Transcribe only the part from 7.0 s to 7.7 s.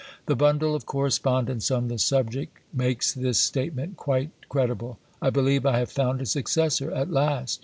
last.